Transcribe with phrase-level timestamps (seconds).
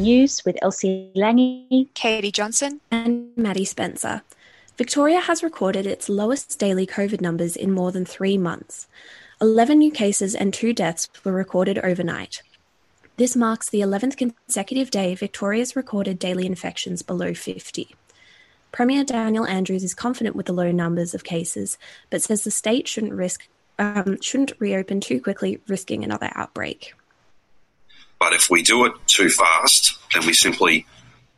[0.00, 4.22] Morning News with Elsie Lange, Katie Johnson, and Maddie Spencer.
[4.78, 8.88] Victoria has recorded its lowest daily COVID numbers in more than three months.
[9.42, 12.42] 11 new cases and two deaths were recorded overnight.
[13.18, 17.94] This marks the 11th consecutive day Victoria's recorded daily infections below 50.
[18.72, 21.76] Premier Daniel Andrews is confident with the low numbers of cases,
[22.08, 26.94] but says the state shouldn't risk um, shouldn't reopen too quickly, risking another outbreak.
[28.20, 30.86] But if we do it too fast, then we simply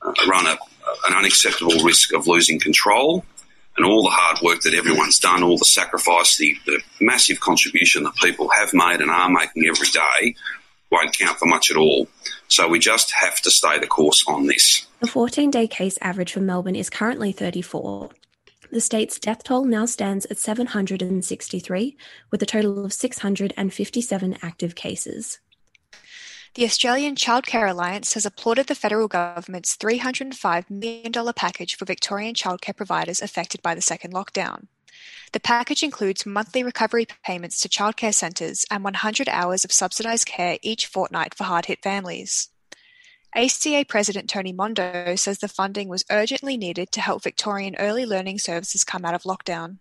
[0.02, 0.58] uh, run a,
[1.06, 3.24] an unacceptable risk of losing control.
[3.76, 8.02] And all the hard work that everyone's done, all the sacrifice, the, the massive contribution
[8.02, 10.34] that people have made and are making every day
[10.90, 12.06] won't count for much at all.
[12.48, 14.86] So we just have to stay the course on this.
[15.00, 18.10] The 14 day case average for Melbourne is currently 34.
[18.70, 21.96] The state's death toll now stands at 763,
[22.30, 25.40] with a total of 657 active cases.
[26.54, 32.76] The Australian Childcare Alliance has applauded the federal government's $305 million package for Victorian childcare
[32.76, 34.66] providers affected by the second lockdown.
[35.32, 40.58] The package includes monthly recovery payments to childcare centres and 100 hours of subsidised care
[40.60, 42.50] each fortnight for hard hit families.
[43.34, 48.38] ACA President Tony Mondo says the funding was urgently needed to help Victorian early learning
[48.38, 49.78] services come out of lockdown.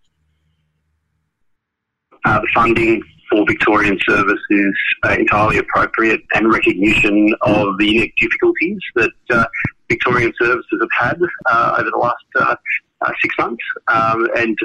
[2.24, 3.02] Uh, the funding
[3.32, 9.44] for Victorian service is uh, entirely appropriate and recognition of the unique difficulties that uh,
[9.88, 12.54] Victorian services have had uh, over the last uh,
[13.00, 13.64] uh, six months.
[13.88, 14.56] Um, and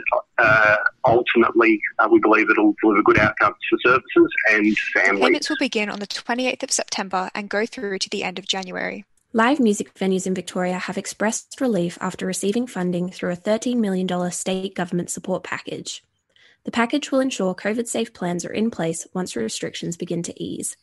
[1.05, 1.79] ultimately,
[2.11, 5.23] we believe it'll deliver good outcomes for services and families.
[5.23, 8.45] Payments will begin on the 28th of September and go through to the end of
[8.45, 9.05] January.
[9.33, 14.31] Live music venues in Victoria have expressed relief after receiving funding through a $13 million
[14.31, 16.01] state government support package.
[16.67, 20.75] The package will ensure COVID safe plans are in place once restrictions begin to ease.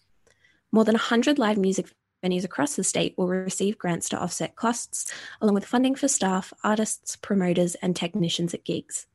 [0.72, 1.92] More than 100 live music
[2.24, 5.12] venues across the state will receive grants to offset costs,
[5.42, 9.06] along with funding for staff, artists, promoters, and technicians at gigs.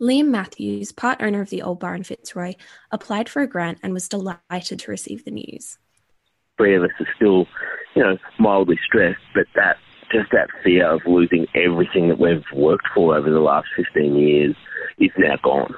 [0.00, 2.54] Liam Matthews, part owner of the Old Bar in Fitzroy,
[2.92, 5.76] applied for a grant and was delighted to receive the news.
[6.56, 7.48] Three of us are still,
[7.96, 9.76] you know, mildly stressed, but that
[10.12, 14.54] just that fear of losing everything that we've worked for over the last 15 years
[15.00, 15.74] is now gone.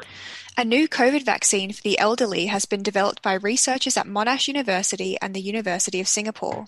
[0.57, 5.17] A new COVID vaccine for the elderly has been developed by researchers at Monash University
[5.23, 6.67] and the University of Singapore.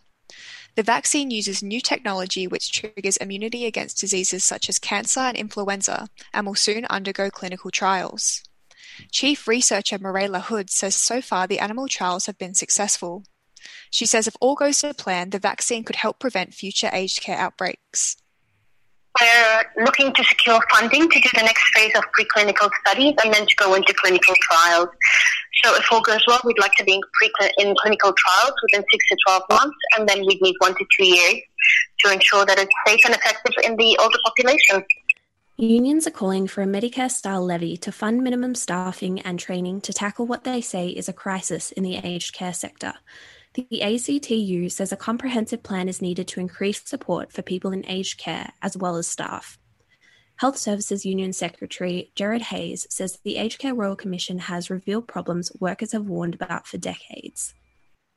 [0.74, 6.08] The vaccine uses new technology which triggers immunity against diseases such as cancer and influenza
[6.32, 8.42] and will soon undergo clinical trials.
[9.10, 13.24] Chief researcher Mirela Hood says so far the animal trials have been successful.
[13.90, 17.38] She says if all goes to plan, the vaccine could help prevent future aged care
[17.38, 18.16] outbreaks.
[19.20, 23.46] We're looking to secure funding to do the next phase of preclinical studies and then
[23.46, 24.88] to go into clinical trials.
[25.62, 27.00] So if all goes well, we'd like to be in,
[27.58, 31.06] in clinical trials within six to 12 months, and then we'd need one to two
[31.06, 31.36] years
[32.00, 34.84] to ensure that it's safe and effective in the older population.
[35.56, 39.92] Unions are calling for a Medicare style levy to fund minimum staffing and training to
[39.92, 42.94] tackle what they say is a crisis in the aged care sector.
[43.54, 48.18] The ACTU says a comprehensive plan is needed to increase support for people in aged
[48.18, 49.58] care as well as staff.
[50.38, 55.52] Health Services Union Secretary Jared Hayes says the Aged Care Royal Commission has revealed problems
[55.60, 57.54] workers have warned about for decades.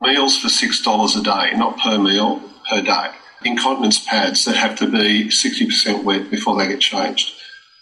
[0.01, 3.11] Meals for $6 a day, not per meal, per day.
[3.45, 7.35] Incontinence pads that have to be 60% wet before they get changed.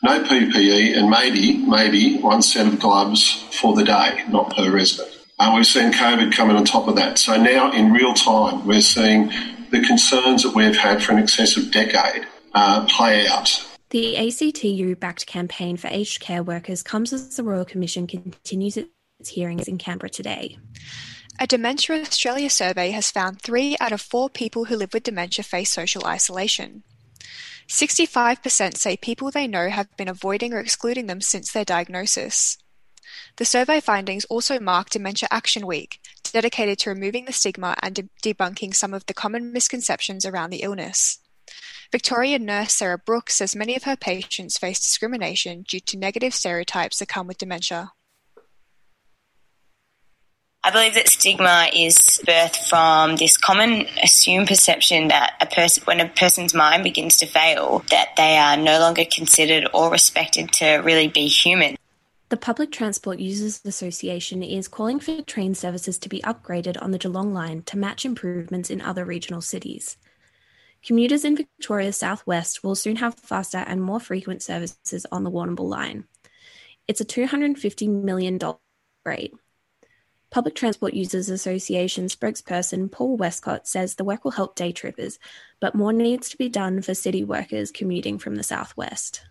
[0.04, 5.15] No PPE and maybe, maybe one set of gloves for the day, not per resident.
[5.38, 7.18] Uh, we've seen COVID coming on top of that.
[7.18, 9.32] So now, in real time, we're seeing
[9.72, 13.66] the concerns that we've had for an excessive decade uh, play out.
[13.90, 19.30] The ACTU backed campaign for aged care workers comes as the Royal Commission continues its
[19.30, 20.58] hearings in Canberra today.
[21.40, 25.44] A Dementia Australia survey has found three out of four people who live with dementia
[25.44, 26.84] face social isolation.
[27.68, 32.58] 65% say people they know have been avoiding or excluding them since their diagnosis.
[33.38, 36.00] The survey findings also mark Dementia Action Week,
[36.36, 40.64] dedicated to removing the stigma and de- debunking some of the common misconceptions around the
[40.64, 41.20] illness.
[41.92, 47.00] Victorian nurse Sarah Brooks says many of her patients face discrimination due to negative stereotypes
[47.00, 47.94] that come with dementia.
[50.64, 56.00] I believe that stigma is birthed from this common assumed perception that a person, when
[56.00, 60.78] a person's mind begins to fail, that they are no longer considered or respected to
[60.78, 61.78] really be human.
[62.30, 66.98] The Public Transport Users Association is calling for train services to be upgraded on the
[66.98, 69.98] Geelong line to match improvements in other regional cities.
[70.84, 75.70] Commuters in Victoria's southwest will soon have faster and more frequent services on the Warrnambool
[75.70, 76.06] line.
[76.88, 79.34] It's a $250 million upgrade.
[80.32, 85.20] Public Transport Users Association spokesperson Paul Westcott says the work will help day trippers,
[85.60, 89.22] but more needs to be done for city workers commuting from the southwest.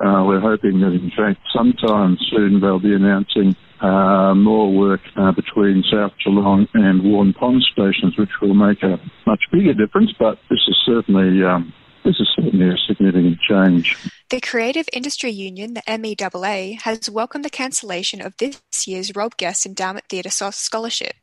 [0.00, 5.32] Uh, we're hoping that, in fact, sometime soon they'll be announcing uh, more work uh,
[5.32, 10.12] between South Geelong and Waurn Ponds stations, which will make a much bigger difference.
[10.18, 11.72] But this is certainly um,
[12.04, 13.96] this is certainly a significant change.
[14.30, 19.66] The Creative Industry Union, the MEAA, has welcomed the cancellation of this year's Rob Guest
[19.66, 21.14] Endowment Theatre Scholarship.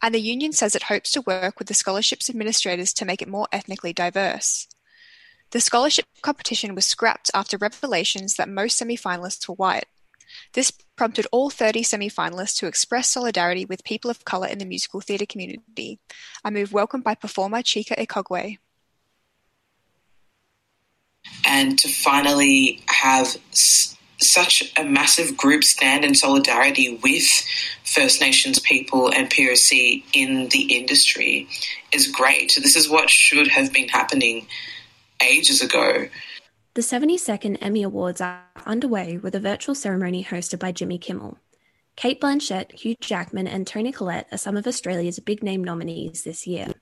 [0.00, 3.28] And the union says it hopes to work with the scholarship's administrators to make it
[3.28, 4.68] more ethnically diverse.
[5.50, 9.86] The scholarship competition was scrapped after revelations that most semi-finalists were white.
[10.52, 15.00] This prompted all 30 semi-finalists to express solidarity with people of colour in the musical
[15.00, 16.00] theatre community,
[16.44, 18.58] a move welcomed by performer Chika Ekogwe.
[21.46, 27.46] And to finally have s- such a massive group stand in solidarity with
[27.84, 31.48] First Nations people and POC in the industry
[31.92, 32.58] is great.
[32.60, 34.46] This is what should have been happening
[35.22, 36.08] ages ago.
[36.74, 41.38] The 72nd Emmy Awards are underway with a virtual ceremony hosted by Jimmy Kimmel.
[41.96, 46.46] Cate Blanchett, Hugh Jackman, and Toni Collette are some of Australia's big name nominees this
[46.46, 46.72] year.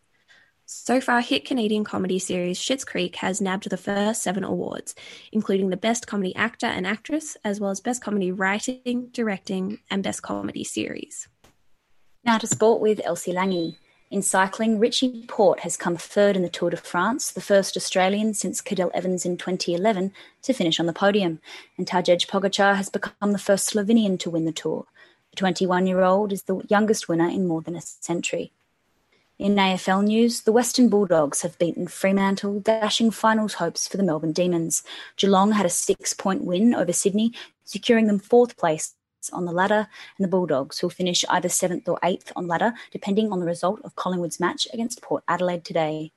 [0.66, 4.94] So far, hit Canadian comedy series Schitt's Creek has nabbed the first seven awards,
[5.30, 10.02] including the Best Comedy Actor and Actress, as well as Best Comedy Writing, Directing, and
[10.02, 11.28] Best Comedy Series.
[12.24, 13.76] Now to sport with Elsie Lange.
[14.08, 18.34] In cycling, Richie Porte has come third in the Tour de France, the first Australian
[18.34, 20.12] since Cadel Evans in 2011
[20.42, 21.40] to finish on the podium,
[21.76, 24.86] and Tadej Pogacar has become the first Slovenian to win the Tour.
[25.34, 28.52] The 21-year-old is the youngest winner in more than a century.
[29.40, 34.32] In AFL news, the Western Bulldogs have beaten Fremantle, dashing finals hopes for the Melbourne
[34.32, 34.84] Demons.
[35.16, 37.32] Geelong had a six-point win over Sydney,
[37.64, 38.94] securing them fourth place
[39.30, 43.32] on the ladder, and the Bulldogs will finish either seventh or eighth on ladder, depending
[43.32, 46.12] on the result of Collingwood's match against Port Adelaide today.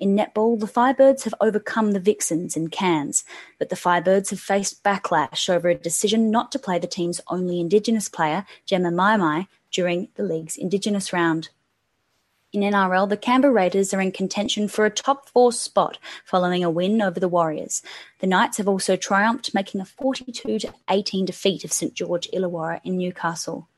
[0.00, 3.22] In netball, the Firebirds have overcome the Vixens in Cairns,
[3.58, 7.60] but the Firebirds have faced backlash over a decision not to play the team's only
[7.60, 11.50] Indigenous player, Jemma Mi Mi, during the league's Indigenous round.
[12.52, 16.70] In NRL, the Canberra Raiders are in contention for a top four spot following a
[16.70, 17.80] win over the Warriors.
[18.18, 22.80] The Knights have also triumphed, making a 42 to 18 defeat of St George Illawarra
[22.82, 23.68] in Newcastle.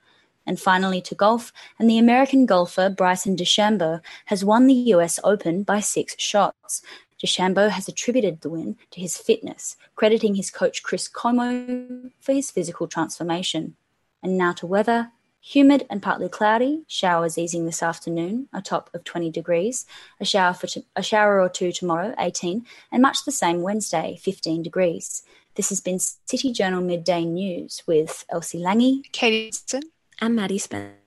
[0.46, 5.64] And finally to golf, and the American golfer Bryson DeChambeau has won the US Open
[5.64, 6.80] by six shots.
[7.22, 12.50] DeChambeau has attributed the win to his fitness, crediting his coach Chris Como for his
[12.50, 13.76] physical transformation.
[14.22, 15.10] And now to weather.
[15.44, 19.87] Humid and partly cloudy, showers easing this afternoon, a top of 20 degrees.
[20.21, 24.17] A shower, for t- a shower or two tomorrow, 18, and much the same Wednesday,
[24.23, 25.25] 15 degrees.
[25.56, 29.83] This has been City Journal Midday News with Elsie Lange, Katie Dixon,
[30.21, 31.01] and Maddie Spencer.